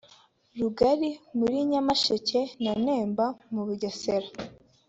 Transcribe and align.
Rugari 0.61 1.09
muri 1.37 1.57
Nyamasheke 1.71 2.41
na 2.63 2.73
Nemba 2.85 3.25
mu 3.53 3.61
Bugesera 3.67 4.27